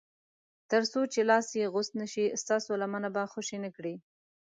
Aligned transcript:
تر 0.71 0.81
څو 0.91 1.01
چې 1.13 1.19
لاس 1.29 1.47
یې 1.59 1.65
غوڅ 1.73 1.89
نه 2.01 2.05
شي 2.13 2.25
ستاسو 2.43 2.71
لمنه 2.81 3.09
به 3.15 3.21
خوشي 3.31 3.57
نه 3.65 3.69
کړي. 3.75 3.95